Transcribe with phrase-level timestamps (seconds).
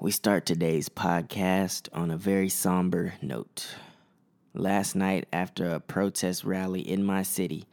[0.00, 3.66] We start today's podcast on a very somber note.
[4.54, 7.66] Last night, after a protest rally in my city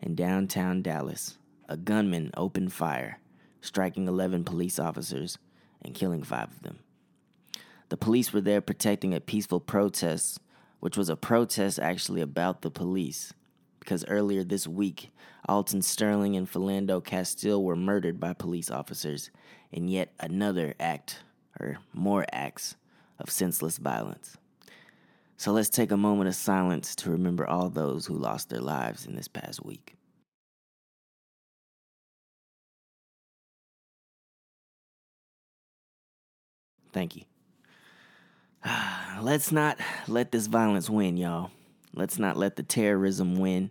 [0.00, 3.18] in downtown Dallas, a gunman opened fire,
[3.60, 5.38] striking 11 police officers
[5.84, 6.78] and killing five of them.
[7.88, 10.38] The police were there protecting a peaceful protest,
[10.78, 13.34] which was a protest actually about the police,
[13.80, 15.10] because earlier this week,
[15.48, 19.32] Alton Sterling and Philando Castile were murdered by police officers
[19.72, 21.24] in yet another act
[21.62, 22.76] or more acts
[23.18, 24.36] of senseless violence.
[25.36, 29.06] So let's take a moment of silence to remember all those who lost their lives
[29.06, 29.94] in this past week.
[36.92, 37.22] Thank you.
[39.20, 41.50] Let's not let this violence win, y'all.
[41.94, 43.70] Let's not let the terrorism win.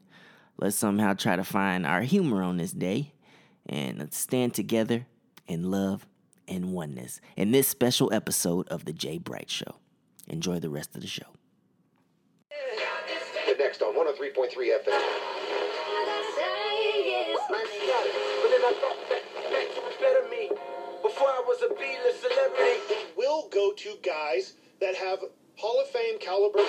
[0.58, 3.14] Let's somehow try to find our humor on this day
[3.68, 5.06] and stand together
[5.48, 6.06] in love
[6.52, 9.18] and oneness in this special episode of The J.
[9.18, 9.78] Bright Show.
[10.28, 11.24] Enjoy the rest of the show.
[13.48, 14.86] The next on 103.3 FM.
[14.86, 14.94] But
[18.50, 20.50] then I thought that, that's better me.
[21.02, 22.82] Before I was a B-list celebrity.
[23.18, 25.20] will go to guys that have
[25.58, 26.60] Hall of Fame caliber.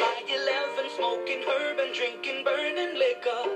[0.00, 3.53] By 11, smoking herb and drinking burning liquor.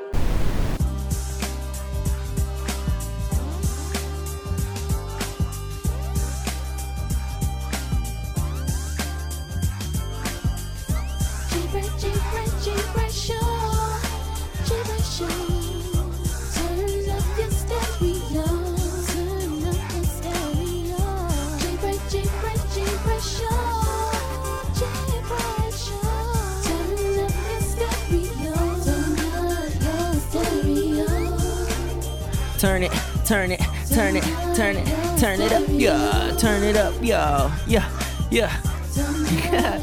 [32.58, 32.90] Turn it,
[33.24, 34.24] turn it, turn it,
[34.56, 36.36] turn it, turn it up, yeah.
[36.40, 37.52] Turn it up, y'all.
[37.68, 37.88] Yeah,
[38.32, 38.52] yeah.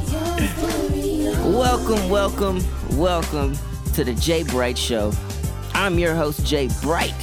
[1.48, 2.62] Welcome, welcome,
[2.98, 3.56] welcome
[3.94, 4.44] to the J.
[4.44, 5.14] Bright Show.
[5.74, 6.68] I'm your host, J.
[6.82, 7.14] Bright,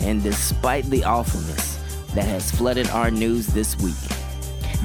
[0.00, 1.76] and despite the awfulness
[2.14, 3.94] that has flooded our news this week,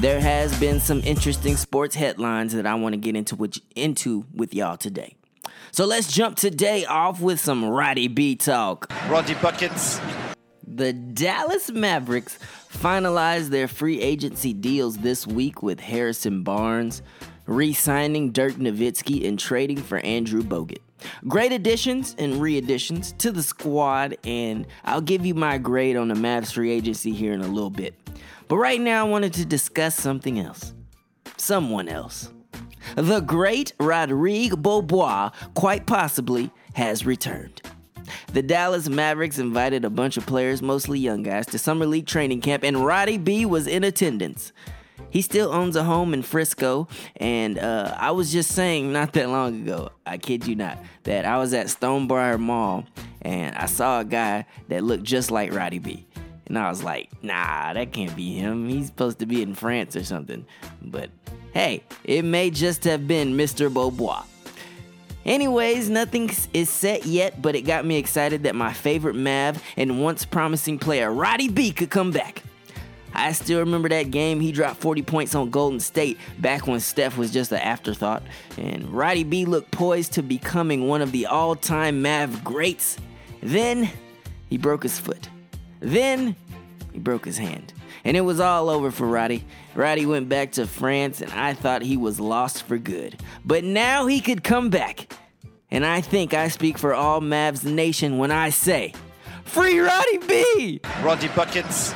[0.00, 4.26] there has been some interesting sports headlines that I want to get into with, into
[4.34, 5.16] with y'all today.
[5.72, 8.90] So let's jump today off with some Roddy B talk.
[9.08, 10.00] Roddy Buckets.
[10.66, 12.38] The Dallas Mavericks
[12.72, 17.02] finalized their free agency deals this week with Harrison Barnes,
[17.46, 20.80] re signing Dirk Nowitzki, and trading for Andrew Bogut.
[21.28, 26.08] Great additions and re additions to the squad, and I'll give you my grade on
[26.08, 27.94] the Mavs free agency here in a little bit.
[28.48, 30.72] But right now, I wanted to discuss something else.
[31.36, 32.30] Someone else.
[32.94, 37.62] The great Rodrigue Beaubois, quite possibly, has returned.
[38.32, 42.40] The Dallas Mavericks invited a bunch of players, mostly young guys, to Summer League training
[42.40, 44.52] camp, and Roddy B was in attendance.
[45.10, 49.28] He still owns a home in Frisco, and uh, I was just saying not that
[49.28, 52.84] long ago, I kid you not, that I was at Stonebriar Mall
[53.22, 56.06] and I saw a guy that looked just like Roddy B.
[56.46, 58.68] And I was like, nah, that can't be him.
[58.68, 60.46] He's supposed to be in France or something.
[60.80, 61.10] But
[61.56, 63.72] hey, it may just have been Mr.
[63.72, 64.22] Beaubois.
[65.24, 70.02] Anyways, nothing is set yet, but it got me excited that my favorite Mav and
[70.02, 72.42] once promising player Roddy B could come back.
[73.14, 77.16] I still remember that game he dropped 40 points on Golden State back when Steph
[77.16, 78.22] was just an afterthought,
[78.58, 82.98] and Roddy B looked poised to becoming one of the all time Mav greats.
[83.42, 83.88] Then
[84.50, 85.30] he broke his foot.
[85.80, 86.36] Then
[86.92, 87.72] he broke his hand.
[88.04, 89.44] And it was all over for Roddy.
[89.74, 93.20] Roddy went back to France, and I thought he was lost for good.
[93.44, 95.12] But now he could come back.
[95.70, 98.94] And I think I speak for all Mavs Nation when I say,
[99.44, 100.80] Free Roddy B!
[101.02, 101.94] Roddy Buckets.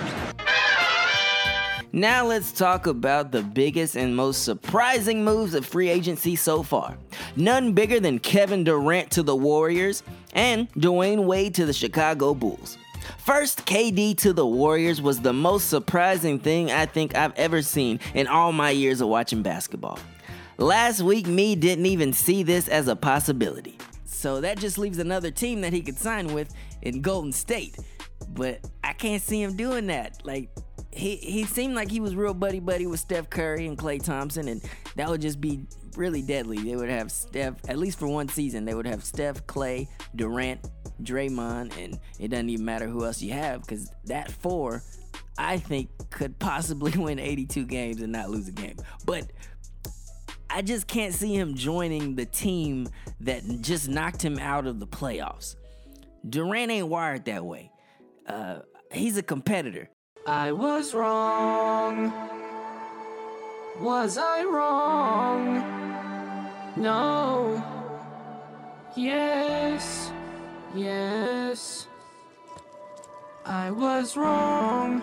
[1.92, 6.96] Now let's talk about the biggest and most surprising moves of free agency so far.
[7.34, 12.78] None bigger than Kevin Durant to the Warriors and Dwyane Wade to the Chicago Bulls.
[13.18, 18.00] First, KD to the Warriors was the most surprising thing I think I've ever seen
[18.14, 19.98] in all my years of watching basketball.
[20.58, 23.78] Last week, me didn't even see this as a possibility.
[24.04, 27.78] So that just leaves another team that he could sign with in Golden State.
[28.28, 30.24] But I can't see him doing that.
[30.24, 30.50] Like,
[30.92, 34.48] he, he seemed like he was real buddy buddy with Steph Curry and Klay Thompson,
[34.48, 34.60] and
[34.96, 35.62] that would just be
[35.96, 36.58] really deadly.
[36.58, 40.60] They would have Steph, at least for one season, they would have Steph, Klay, Durant,
[41.00, 44.82] Draymond, and it doesn't even matter who else you have because that four,
[45.38, 48.76] I think, could possibly win 82 games and not lose a game.
[49.04, 49.30] But
[50.48, 52.88] I just can't see him joining the team
[53.20, 55.56] that just knocked him out of the playoffs.
[56.28, 57.70] Durant ain't wired that way.
[58.26, 58.60] Uh,
[58.92, 59.88] he's a competitor.
[60.26, 62.12] I was wrong.
[63.80, 65.80] Was I wrong?
[66.76, 67.64] No.
[68.96, 70.09] Yes.
[70.74, 71.88] Yes.
[73.44, 75.02] I was wrong.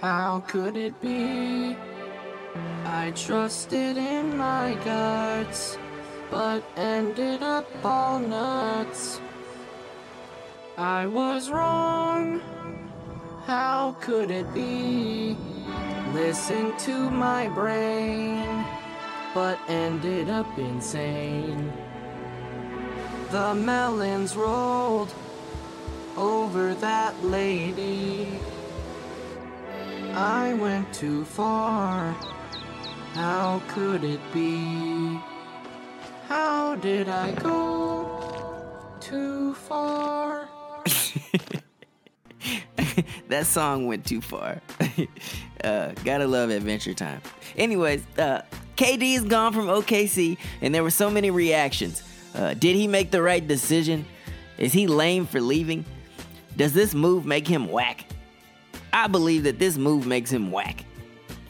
[0.00, 1.76] How could it be?
[2.84, 5.76] I trusted in my guts,
[6.30, 9.20] but ended up all nuts.
[10.78, 12.40] I was wrong.
[13.46, 15.36] How could it be?
[16.12, 18.64] Listen to my brain,
[19.34, 21.72] but ended up insane.
[23.34, 25.12] The melons rolled
[26.16, 28.28] over that lady.
[30.12, 32.12] I went too far.
[33.14, 35.18] How could it be?
[36.28, 38.62] How did I go
[39.00, 40.48] too far?
[43.26, 44.62] that song went too far.
[45.64, 47.20] uh, gotta love Adventure Time.
[47.56, 48.42] Anyways, uh,
[48.76, 52.04] KD is gone from OKC, and there were so many reactions.
[52.34, 54.04] Uh, did he make the right decision?
[54.58, 55.84] Is he lame for leaving?
[56.56, 58.06] Does this move make him whack?
[58.92, 60.84] I believe that this move makes him whack.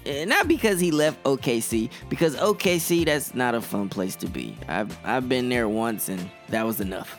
[0.07, 4.57] Eh, Not because he left OKC, because OKC that's not a fun place to be.
[4.69, 7.19] I've I've been there once and that was enough.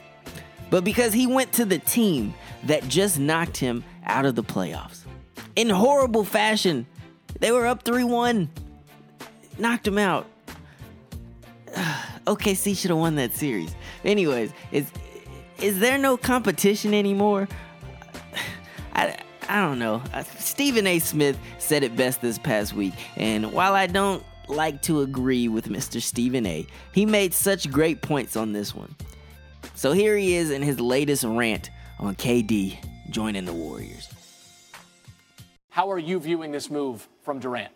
[0.69, 2.33] But because he went to the team
[2.63, 5.01] that just knocked him out of the playoffs.
[5.55, 6.85] In horrible fashion.
[7.39, 8.47] They were up 3-1.
[9.59, 10.25] Knocked him out.
[12.25, 13.75] OKC should have won that series.
[14.03, 14.91] Anyways, is
[15.59, 17.47] is there no competition anymore?
[18.93, 19.17] I,
[19.47, 20.01] I don't know.
[20.13, 20.99] Uh, Stephen A.
[20.99, 25.69] Smith said it best this past week, and while I don't like to agree with
[25.69, 26.01] Mr.
[26.01, 28.95] Stephen A., he made such great points on this one.
[29.75, 31.69] So here he is in his latest rant
[31.99, 32.77] on KD
[33.09, 34.09] joining the Warriors.
[35.69, 37.74] How are you viewing this move from Durant?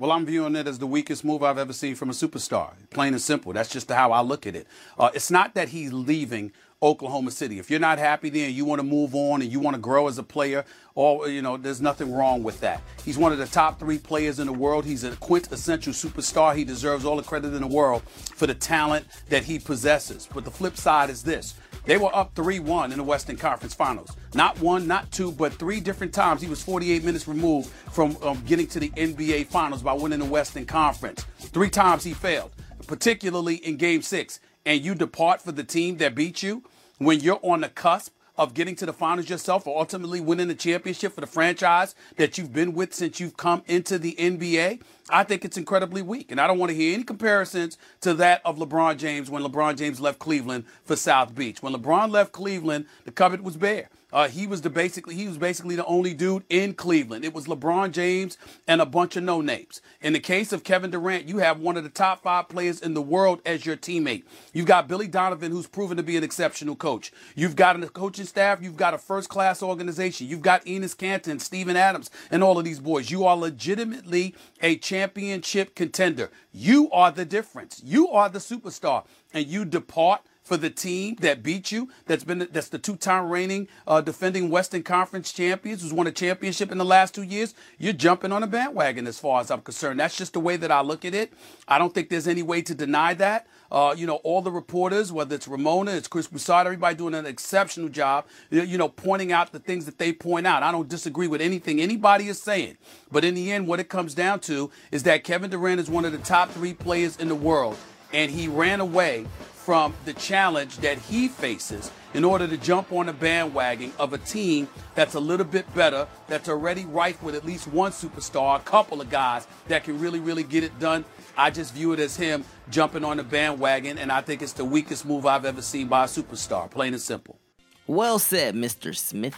[0.00, 2.72] Well, I'm viewing it as the weakest move I've ever seen from a superstar.
[2.88, 3.52] Plain and simple.
[3.52, 4.66] That's just how I look at it.
[4.98, 6.52] Uh, it's not that he's leaving
[6.82, 7.58] Oklahoma City.
[7.58, 9.80] If you're not happy there and you want to move on and you want to
[9.80, 12.82] grow as a player, or you know, there's nothing wrong with that.
[13.04, 14.84] He's one of the top three players in the world.
[14.84, 16.56] He's a quintessential superstar.
[16.56, 18.02] He deserves all the credit in the world
[18.34, 20.28] for the talent that he possesses.
[20.32, 21.54] But the flip side is this.
[21.84, 24.16] They were up 3 1 in the Western Conference Finals.
[24.34, 26.40] Not one, not two, but three different times.
[26.40, 30.24] He was 48 minutes removed from um, getting to the NBA Finals by winning the
[30.24, 31.24] Western Conference.
[31.38, 32.52] Three times he failed,
[32.86, 34.40] particularly in Game 6.
[34.66, 36.62] And you depart for the team that beat you
[36.98, 40.54] when you're on the cusp of getting to the finals yourself or ultimately winning the
[40.54, 44.80] championship for the franchise that you've been with since you've come into the NBA,
[45.12, 46.30] I think it's incredibly weak.
[46.30, 49.76] And I don't want to hear any comparisons to that of LeBron James when LeBron
[49.76, 51.62] James left Cleveland for South Beach.
[51.62, 53.88] When LeBron left Cleveland, the cupboard was bare.
[54.12, 57.24] Uh, he was the basically he was basically the only dude in Cleveland.
[57.24, 59.80] It was LeBron James and a bunch of no names.
[60.00, 62.94] In the case of Kevin Durant, you have one of the top five players in
[62.94, 64.24] the world as your teammate.
[64.52, 67.12] You've got Billy Donovan, who's proven to be an exceptional coach.
[67.34, 68.60] You've got a coaching staff.
[68.60, 70.26] You've got a first class organization.
[70.26, 73.10] You've got Enes Kanter, Steven Adams, and all of these boys.
[73.10, 76.30] You are legitimately a championship contender.
[76.52, 77.80] You are the difference.
[77.82, 81.88] You are the superstar, and you depart for the team that beat you.
[82.04, 86.70] That's been that's the two-time reigning uh, defending Western Conference champions, who's won a championship
[86.70, 87.54] in the last two years.
[87.78, 90.00] You're jumping on a bandwagon, as far as I'm concerned.
[90.00, 91.32] That's just the way that I look at it.
[91.66, 93.46] I don't think there's any way to deny that.
[93.70, 97.26] Uh, you know, all the reporters, whether it's Ramona, it's Chris Broussard, everybody doing an
[97.26, 100.62] exceptional job, you you know, pointing out the things that they point out.
[100.62, 102.78] I don't disagree with anything anybody is saying.
[103.12, 106.04] But in the end, what it comes down to is that Kevin Durant is one
[106.04, 107.76] of the top three players in the world,
[108.12, 109.26] and he ran away
[109.70, 114.18] from the challenge that he faces in order to jump on the bandwagon of a
[114.18, 118.62] team that's a little bit better, that's already rife with at least one superstar, a
[118.64, 121.04] couple of guys that can really, really get it done.
[121.36, 124.64] I just view it as him jumping on the bandwagon, and I think it's the
[124.64, 127.38] weakest move I've ever seen by a superstar, plain and simple.
[127.86, 128.92] Well said, Mr.
[128.92, 129.36] Smith.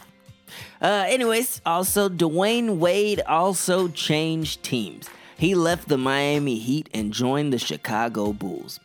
[0.81, 5.11] Uh, anyways, also Dwyane Wade also changed teams.
[5.37, 8.79] He left the Miami Heat and joined the Chicago Bulls.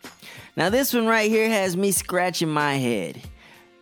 [0.59, 3.23] Now this one right here has me scratching my head.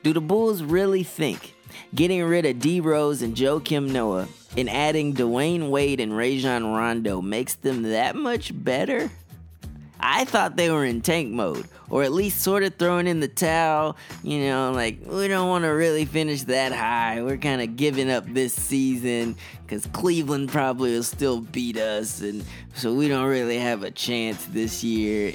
[0.02, 1.54] Do the Bulls really think
[1.94, 4.28] getting rid of D Rose and Joakim Noah
[4.58, 9.10] and adding Dwyane Wade and Rajon Rondo makes them that much better?
[10.00, 13.28] I thought they were in tank mode, or at least sort of throwing in the
[13.28, 13.96] towel.
[14.22, 17.22] You know, like, we don't want to really finish that high.
[17.22, 22.44] We're kind of giving up this season because Cleveland probably will still beat us, and
[22.74, 25.32] so we don't really have a chance this year.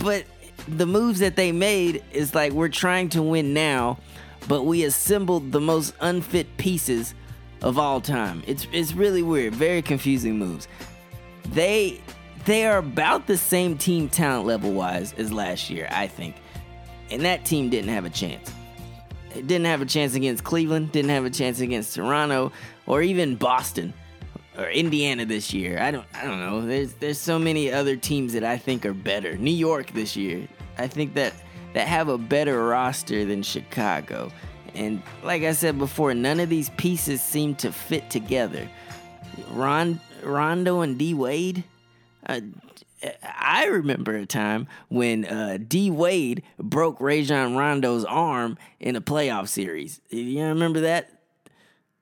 [0.00, 0.24] But
[0.66, 3.98] the moves that they made is like we're trying to win now,
[4.48, 7.14] but we assembled the most unfit pieces
[7.62, 8.42] of all time.
[8.46, 10.68] It's it's really weird, very confusing moves.
[11.50, 12.00] They
[12.44, 16.36] they are about the same team talent level wise as last year, I think.
[17.10, 18.52] And that team didn't have a chance.
[19.34, 22.52] It didn't have a chance against Cleveland, didn't have a chance against Toronto,
[22.86, 23.92] or even Boston
[24.58, 25.78] or Indiana this year.
[25.80, 26.66] I don't I don't know.
[26.66, 29.36] There's there's so many other teams that I think are better.
[29.36, 30.48] New York this year.
[30.76, 31.32] I think that
[31.74, 34.32] that have a better roster than Chicago.
[34.74, 38.68] And like I said before, none of these pieces seem to fit together.
[39.52, 41.64] Ron Rondo and D Wade.
[42.26, 42.40] Uh,
[43.22, 49.48] I remember a time when uh, D Wade broke Rajon Rondo's arm in a playoff
[49.48, 50.00] series.
[50.10, 51.17] You remember that?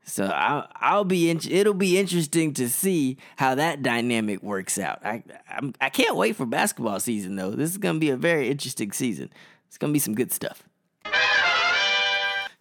[0.09, 5.05] So I'll, I'll be in, it'll be interesting to see how that dynamic works out.
[5.05, 7.51] I I'm, I can't wait for basketball season though.
[7.51, 9.31] This is gonna be a very interesting season.
[9.67, 10.63] It's gonna be some good stuff.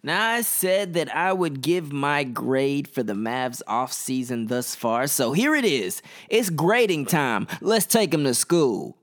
[0.02, 4.74] Now I said that I would give my grade for the Mavs off season thus
[4.74, 6.02] far, so here it is.
[6.28, 7.46] It's grading time.
[7.60, 8.98] Let's take them to school.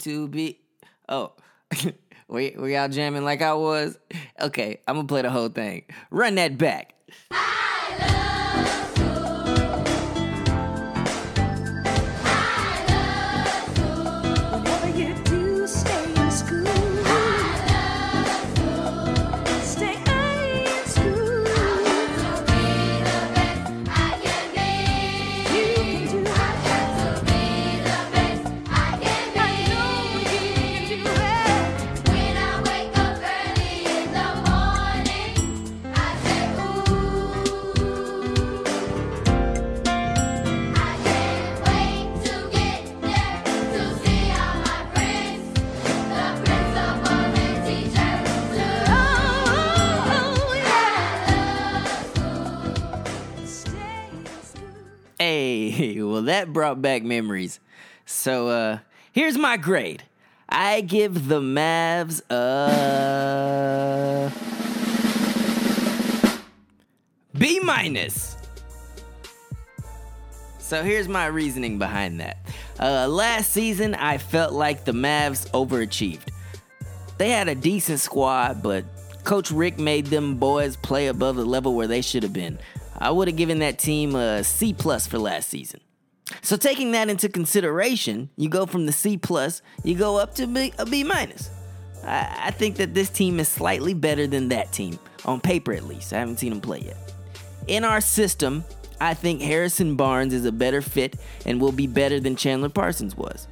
[0.00, 0.60] To be?
[1.08, 1.32] Oh,
[2.28, 3.98] we we out jamming like I was.
[4.40, 5.84] Okay, I'm gonna play the whole thing.
[6.10, 6.94] Run that back.
[56.38, 57.58] That brought back memories.
[58.06, 58.78] So uh
[59.12, 60.04] here's my grade.
[60.48, 64.32] I give the Mavs a
[67.36, 68.36] B minus.
[70.58, 72.36] So here's my reasoning behind that.
[72.78, 76.28] Uh, last season, I felt like the Mavs overachieved.
[77.16, 78.84] They had a decent squad, but
[79.24, 82.58] Coach Rick made them boys play above the level where they should have been.
[82.96, 85.80] I would have given that team a C plus for last season.
[86.42, 90.46] So taking that into consideration, you go from the C plus, you go up to
[90.46, 91.50] B, a B minus.
[92.04, 95.84] I, I think that this team is slightly better than that team on paper, at
[95.84, 96.12] least.
[96.12, 96.96] I haven't seen them play yet.
[97.66, 98.64] In our system,
[99.00, 103.16] I think Harrison Barnes is a better fit and will be better than Chandler Parsons
[103.16, 103.46] was.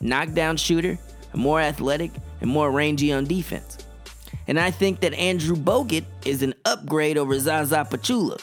[0.00, 0.98] Knockdown shooter,
[1.34, 3.78] more athletic, and more rangy on defense.
[4.46, 8.40] And I think that Andrew Bogut is an upgrade over Zaza Pachulia.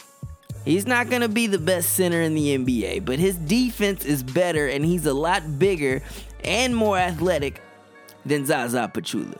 [0.65, 4.23] He's not going to be the best center in the NBA, but his defense is
[4.23, 6.01] better and he's a lot bigger
[6.43, 7.61] and more athletic
[8.25, 9.37] than Zaza Pachulia.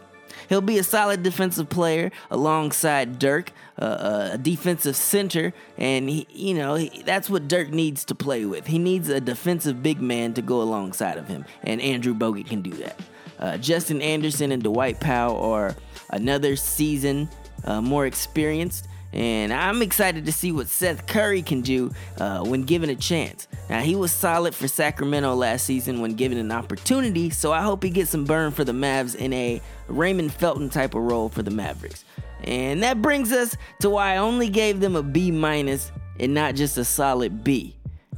[0.48, 6.54] He'll be a solid defensive player alongside Dirk, uh, a defensive center, and he, you
[6.54, 8.68] know he, that's what Dirk needs to play with.
[8.68, 12.62] He needs a defensive big man to go alongside of him, and Andrew Bogut can
[12.62, 13.00] do that.
[13.40, 15.76] Uh, Justin Anderson and Dwight Powell are
[16.12, 17.28] another season
[17.64, 22.64] uh, more experienced, and I'm excited to see what Seth Curry can do uh, when
[22.64, 23.48] given a chance.
[23.70, 27.82] Now, he was solid for Sacramento last season when given an opportunity, so I hope
[27.82, 31.44] he gets some burn for the Mavs in a Raymond Felton type of role for
[31.44, 32.04] the Mavericks.
[32.44, 36.56] And that brings us to why I only gave them a B minus and not
[36.56, 37.76] just a solid B.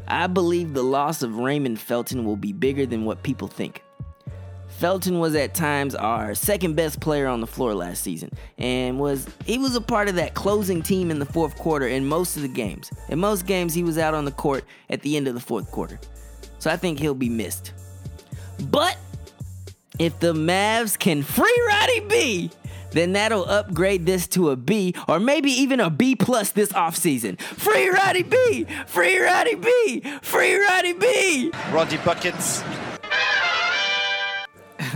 [0.08, 3.84] I believe the loss of Raymond Felton will be bigger than what people think.
[4.78, 8.30] Felton was at times our second best player on the floor last season
[8.60, 12.06] and was he was a part of that closing team in the fourth quarter in
[12.06, 12.92] most of the games.
[13.10, 15.72] In most games he was out on the court at the end of the fourth
[15.72, 16.00] quarter.
[16.60, 17.74] So I think he'll be missed.
[18.70, 18.98] But
[19.98, 22.52] if the Mavs can free Roddy B,
[22.92, 27.42] then that'll upgrade this to a B or maybe even a B plus this offseason.
[27.42, 28.68] Free Roddy B!
[28.86, 30.02] Free Roddy B!
[30.22, 31.52] Free Roddy B!
[31.72, 32.62] Roddy Buckets.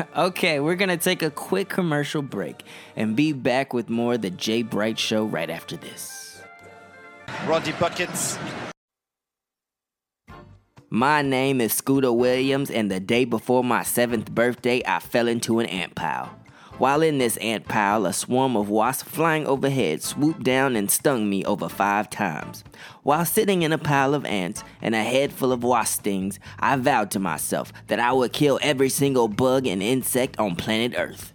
[0.16, 2.64] Okay, we're gonna take a quick commercial break
[2.96, 4.62] and be back with more of the J.
[4.64, 6.42] Bright Show right after this.
[7.46, 8.38] Roddy Buckets.
[10.90, 15.60] My name is Scooter Williams, and the day before my seventh birthday, I fell into
[15.60, 16.41] an ant pile.
[16.82, 21.30] While in this ant pile, a swarm of wasps flying overhead swooped down and stung
[21.30, 22.64] me over five times.
[23.04, 26.76] While sitting in a pile of ants and a head full of wasp stings, I
[26.78, 31.34] vowed to myself that I would kill every single bug and insect on planet Earth.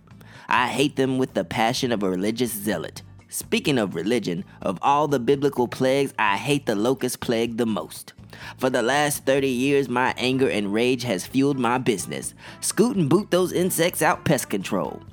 [0.49, 3.03] I hate them with the passion of a religious zealot.
[3.29, 8.15] Speaking of religion, of all the biblical plagues, I hate the locust plague the most.
[8.59, 12.35] For the last 30 years, my anger and rage has fueled my business.
[12.61, 15.05] Scoot and boot those insects out pest control.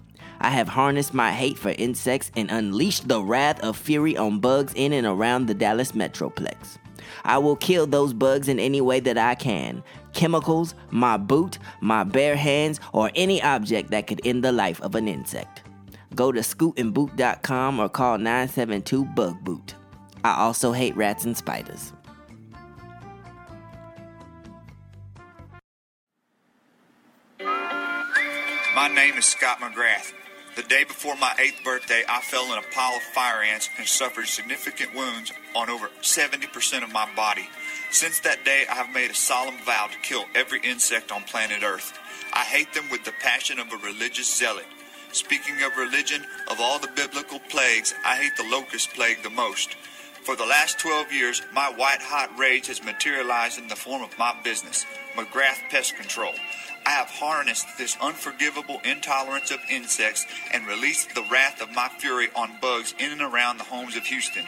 [0.43, 4.73] I have harnessed my hate for insects and unleashed the wrath of fury on bugs
[4.75, 6.77] in and around the Dallas Metroplex.
[7.23, 12.03] I will kill those bugs in any way that I can chemicals, my boot, my
[12.03, 15.63] bare hands, or any object that could end the life of an insect.
[16.13, 19.73] Go to scootandboot.com or call 972 Bug Boot.
[20.23, 21.93] I also hate rats and spiders.
[28.75, 30.13] My name is Scott McGrath.
[30.55, 33.87] The day before my eighth birthday, I fell in a pile of fire ants and
[33.87, 37.49] suffered significant wounds on over 70% of my body.
[37.89, 41.63] Since that day, I have made a solemn vow to kill every insect on planet
[41.63, 41.97] Earth.
[42.33, 44.67] I hate them with the passion of a religious zealot.
[45.11, 49.73] Speaking of religion, of all the biblical plagues, I hate the locust plague the most.
[50.21, 54.17] For the last 12 years, my white hot rage has materialized in the form of
[54.19, 56.33] my business, McGrath Pest Control.
[56.85, 62.29] I have harnessed this unforgivable intolerance of insects and released the wrath of my fury
[62.35, 64.45] on bugs in and around the homes of Houston.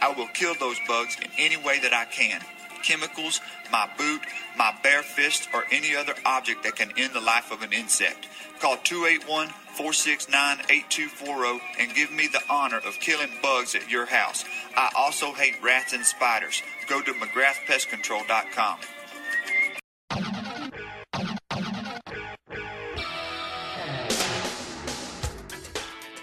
[0.00, 2.42] I will kill those bugs in any way that I can.
[2.82, 3.40] Chemicals,
[3.72, 4.20] my boot,
[4.56, 8.28] my bare fist, or any other object that can end the life of an insect.
[8.60, 14.44] Call 281 469 8240 and give me the honor of killing bugs at your house.
[14.76, 16.62] I also hate rats and spiders.
[16.88, 18.78] Go to McGrathPestControl.com.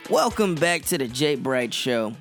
[0.09, 1.33] Welcome back to the J.
[1.33, 2.13] Bright Show.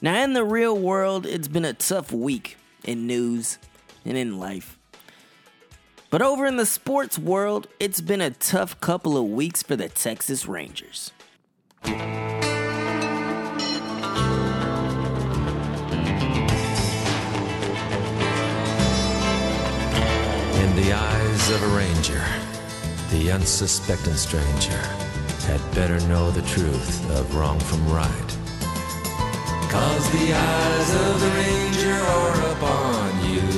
[0.00, 3.58] Now, in the real world, it's been a tough week in news
[4.04, 4.78] and in life.
[6.08, 9.88] But over in the sports world, it's been a tough couple of weeks for the
[9.88, 11.10] Texas Rangers.
[11.84, 11.92] In
[20.76, 22.24] the eyes of a ranger,
[23.10, 25.09] the unsuspecting stranger
[25.50, 28.30] had better know the truth of wrong from right.
[29.68, 33.48] Cause the eyes of the ranger are upon you.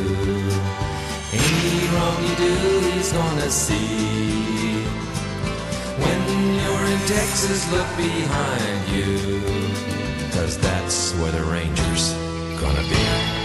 [1.37, 2.55] Any wrong you do,
[2.89, 4.85] he's gonna see.
[6.03, 6.21] When
[6.61, 9.41] you're in Texas, look behind you.
[10.33, 12.15] Cause that's where the ranger's
[12.59, 13.42] gonna be.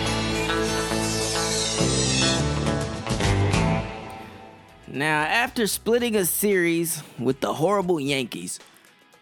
[4.90, 8.58] Now, after splitting a series with the horrible Yankees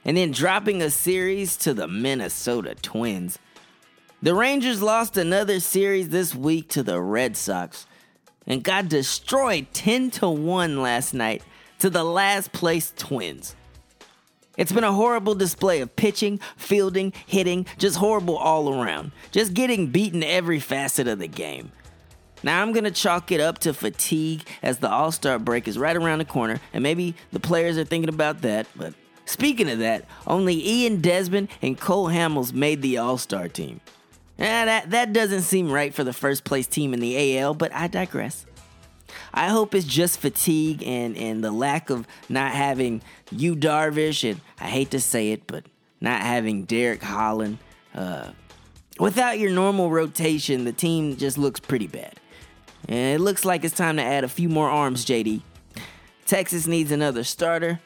[0.03, 3.39] and then dropping a series to the Minnesota Twins,
[4.21, 7.87] the Rangers lost another series this week to the Red Sox
[8.45, 11.41] and got destroyed 10 to 1 last night
[11.79, 13.55] to the last place Twins.
[14.57, 19.13] It's been a horrible display of pitching, fielding, hitting, just horrible all around.
[19.31, 21.71] Just getting beaten every facet of the game.
[22.43, 25.95] Now I'm gonna chalk it up to fatigue as the All Star break is right
[25.95, 28.67] around the corner, and maybe the players are thinking about that.
[28.75, 28.93] But
[29.25, 33.81] speaking of that, only Ian Desmond and Cole Hamels made the All Star team.
[34.37, 37.73] Eh, that that doesn't seem right for the first place team in the AL, but
[37.73, 38.45] I digress.
[39.33, 44.41] I hope it's just fatigue and and the lack of not having Yu Darvish and
[44.59, 45.65] I hate to say it, but
[46.01, 47.59] not having Derek Holland.
[47.93, 48.31] Uh,
[48.99, 52.19] without your normal rotation, the team just looks pretty bad.
[52.87, 55.41] And it looks like it's time to add a few more arms, JD.
[56.25, 57.79] Texas needs another starter,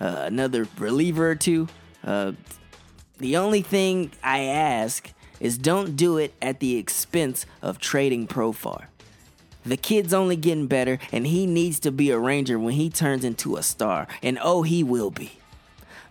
[0.00, 1.68] uh, another reliever or two.
[2.04, 2.32] Uh,
[3.18, 8.86] the only thing I ask is don't do it at the expense of trading Profar.
[9.64, 13.24] The kid's only getting better, and he needs to be a Ranger when he turns
[13.24, 14.06] into a star.
[14.22, 15.32] And oh, he will be.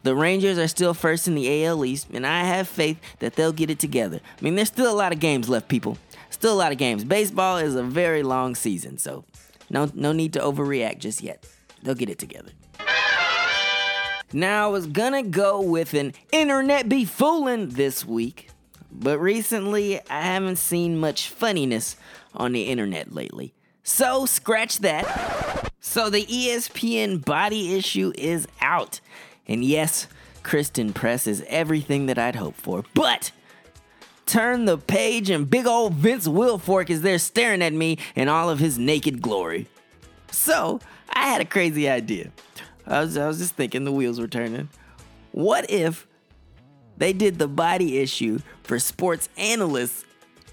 [0.01, 3.53] The Rangers are still first in the AL East, and I have faith that they'll
[3.53, 4.19] get it together.
[4.38, 5.97] I mean, there's still a lot of games left, people.
[6.34, 7.04] Still a lot of games.
[7.04, 9.24] Baseball is a very long season, so
[9.69, 11.46] no, no need to overreact just yet.
[11.84, 12.50] They'll get it together.
[14.34, 18.50] Now, I was gonna go with an internet be fooling this week,
[18.91, 21.98] but recently I haven't seen much funniness
[22.34, 23.54] on the internet lately.
[23.84, 25.72] So, scratch that.
[25.80, 29.02] So, the ESPN body issue is out.
[29.48, 30.08] And yes,
[30.41, 32.84] Christen Press is everything that I'd hoped for.
[32.96, 33.32] But
[34.34, 38.50] turn the page and big old Vince Wilfork is there staring at me in all
[38.50, 39.67] of his naked glory.
[40.32, 42.32] So, I had a crazy idea.
[42.88, 44.69] I was, I was just thinking the wheels were turning.
[45.34, 46.08] What if
[46.98, 50.04] they did the body issue for sports analysts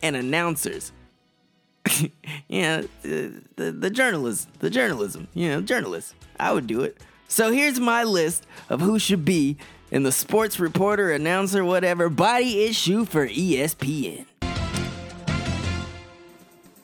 [0.03, 0.93] and announcers?
[2.49, 6.15] yeah, the, the, the journalists, the journalism, you know, journalists.
[6.39, 6.99] I would do it.
[7.29, 9.57] So here's my list of who should be
[9.91, 14.27] in the sports reporter, announcer, whatever body issue for ESPN.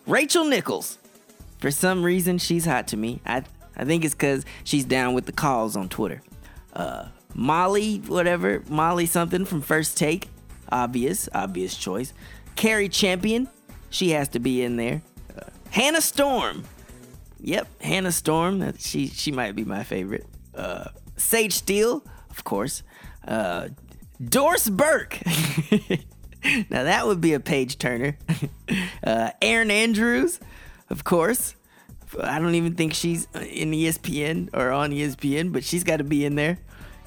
[0.07, 0.99] Rachel Nichols.
[1.59, 3.21] For some reason, she's hot to me.
[3.27, 3.43] I
[3.77, 6.23] I think it's because she's down with the calls on Twitter.
[6.73, 10.29] Uh, Molly, whatever, Molly something from First Take.
[10.71, 12.13] Obvious, obvious choice.
[12.57, 13.49] Cari Champion,
[13.91, 15.03] she has to be in there.
[15.37, 16.65] Uh, Hannah Storm.
[17.41, 18.77] Yep, Hannah Storm.
[18.79, 20.27] She she might be my favorite.
[20.55, 22.03] Uh, Sage Steele,
[22.37, 22.83] of course.
[23.27, 23.69] Uh,
[24.23, 25.21] Doris Burke.
[26.71, 28.19] now that would be a page turner.
[29.05, 30.41] uh, Erin Andrews,
[30.91, 31.55] of course.
[32.21, 36.25] I don't even think she's in ESPN or on ESPN, but she's got to be
[36.25, 36.59] in there.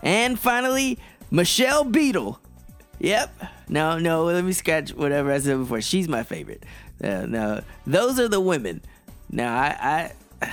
[0.03, 0.99] And finally,
[1.31, 2.39] Michelle Beadle.
[2.99, 3.43] Yep.
[3.69, 5.81] No, no, let me scratch whatever I said before.
[5.81, 6.63] She's my favorite.
[7.01, 8.81] Uh, no, those are the women.
[9.29, 10.11] Now, I,
[10.41, 10.51] I,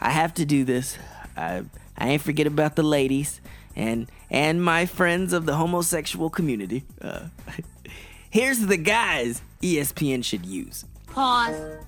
[0.00, 0.98] I have to do this.
[1.36, 1.62] I,
[1.96, 3.40] I ain't forget about the ladies
[3.76, 6.84] and and my friends of the homosexual community.
[7.00, 7.26] Uh,
[8.30, 10.84] here's the guys ESPN should use.
[11.06, 11.78] Pause.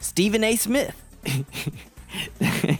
[0.00, 0.56] Stephen A.
[0.56, 1.00] Smith.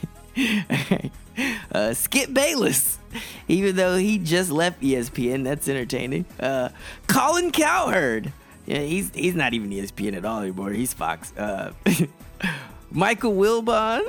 [1.72, 2.98] uh, Skip Bayless.
[3.46, 6.24] Even though he just left ESPN, that's entertaining.
[6.40, 6.70] Uh,
[7.06, 8.32] Colin Cowherd.
[8.66, 10.70] Yeah, he's he's not even ESPN at all anymore.
[10.70, 11.32] He's Fox.
[11.36, 11.72] Uh,
[12.90, 14.02] Michael Wilbon.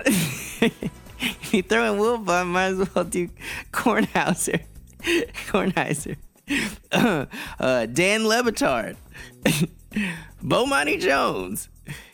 [1.42, 3.30] if you throw in Wilbon, might as well do
[3.72, 4.62] Kornhauser.
[5.02, 6.18] Kornheiser.
[7.60, 8.98] Uh, Dan Le Batard.
[10.44, 11.70] Bomani Jones.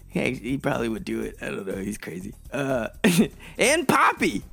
[0.10, 1.36] He, he probably would do it.
[1.42, 1.78] I don't know.
[1.78, 2.34] He's crazy.
[2.52, 2.90] Uh,
[3.58, 4.44] and Papi.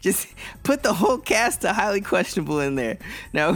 [0.00, 0.28] Just
[0.62, 2.98] put the whole cast of highly questionable in there.
[3.32, 3.54] Now,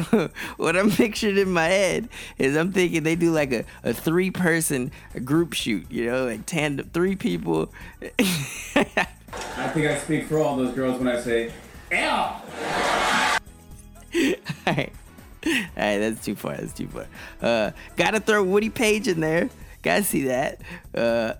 [0.57, 4.30] what I'm pictured in my head is I'm thinking they do like a, a three
[4.30, 4.90] person
[5.24, 7.72] group shoot, you know, like tandem, three people.
[9.56, 11.52] I think I speak for all those girls when I say,
[11.92, 12.42] L.
[14.66, 14.92] Alright.
[15.46, 16.56] Alright, that's too far.
[16.56, 17.06] That's too far.
[17.40, 19.50] Uh, gotta throw Woody Paige in there.
[19.82, 20.60] Gotta see that.
[20.94, 21.34] Uh,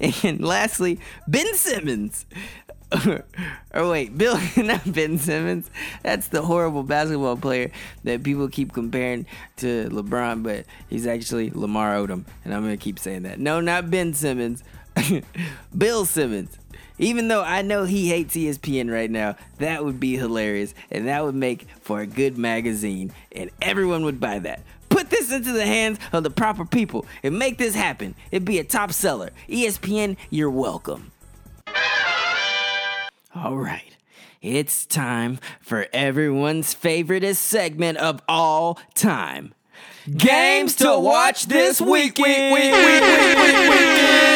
[0.22, 2.24] and lastly, Ben Simmons.
[3.74, 5.70] or wait, Bill, not Ben Simmons.
[6.02, 7.72] That's the horrible basketball player
[8.04, 12.24] that people keep comparing to LeBron, but he's actually Lamar Odom.
[12.44, 13.40] And I'm gonna keep saying that.
[13.40, 14.62] No, not Ben Simmons.
[15.76, 16.56] Bill Simmons.
[16.98, 21.24] Even though I know he hates ESPN right now, that would be hilarious and that
[21.24, 24.60] would make for a good magazine and everyone would buy that.
[24.88, 28.14] Put this into the hands of the proper people and make this happen.
[28.30, 29.30] It'd be a top seller.
[29.48, 31.12] ESPN, you're welcome.
[33.34, 33.96] All right.
[34.40, 39.52] It's time for everyone's favoriteest segment of all time.
[40.16, 42.16] Games to watch this week.
[42.16, 44.35] week, week, week, week, week, week, week.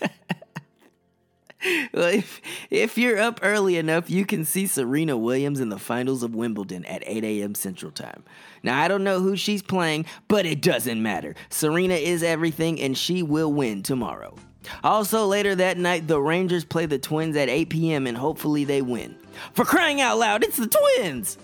[1.92, 6.22] well, if, if you're up early enough, you can see Serena Williams in the finals
[6.22, 7.54] of Wimbledon at 8 a.m.
[7.54, 8.24] Central Time.
[8.62, 11.34] Now, I don't know who she's playing, but it doesn't matter.
[11.50, 14.36] Serena is everything, and she will win tomorrow.
[14.84, 18.82] Also, later that night, the Rangers play the Twins at 8 p.m., and hopefully they
[18.82, 19.16] win.
[19.54, 21.38] For crying out loud, it's the Twins!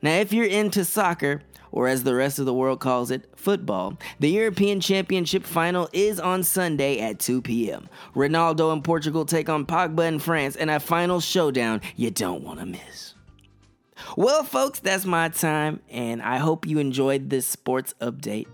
[0.00, 1.42] Now, if you're into soccer,
[1.72, 6.20] or as the rest of the world calls it, football, the European Championship final is
[6.20, 7.88] on Sunday at 2 p.m.
[8.14, 12.60] Ronaldo and Portugal take on Pogba in France in a final showdown you don't want
[12.60, 13.14] to miss.
[14.16, 18.46] Well, folks, that's my time, and I hope you enjoyed this sports update.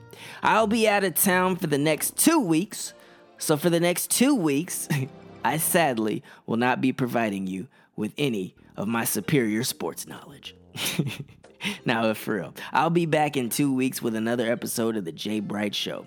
[0.43, 2.93] I'll be out of town for the next two weeks,
[3.39, 4.89] so for the next two weeks,
[5.45, 10.55] I sadly will not be providing you with any of my superior sports knowledge.
[11.85, 15.40] now, for real, I'll be back in two weeks with another episode of The J.
[15.40, 16.07] Bright Show.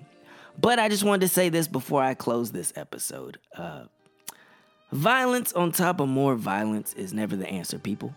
[0.60, 3.38] But I just wanted to say this before I close this episode.
[3.56, 3.84] Uh,
[4.92, 8.14] violence on top of more violence is never the answer, people.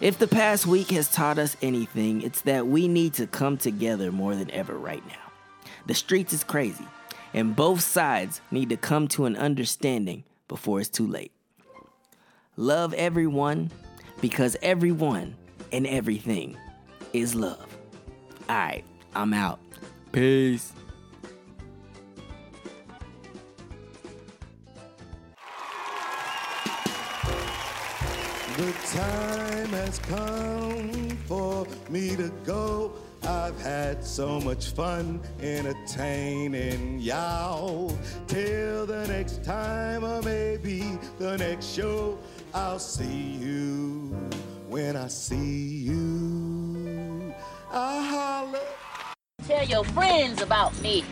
[0.00, 4.12] If the past week has taught us anything, it's that we need to come together
[4.12, 5.32] more than ever right now.
[5.86, 6.84] The streets is crazy,
[7.32, 11.32] and both sides need to come to an understanding before it's too late.
[12.56, 13.70] Love everyone
[14.20, 15.34] because everyone
[15.72, 16.56] and everything
[17.12, 17.66] is love.
[18.48, 19.58] All right, I'm out.
[20.12, 20.72] Peace.
[28.56, 32.92] The time has come for me to go.
[33.22, 37.94] I've had so much fun entertaining y'all.
[38.26, 42.18] Till the next time, or maybe the next show,
[42.54, 44.16] I'll see you
[44.68, 47.34] when I see you.
[47.70, 48.60] I'll holler.
[49.46, 51.04] Tell your friends about me.